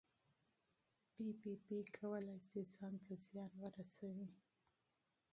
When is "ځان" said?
2.73-2.93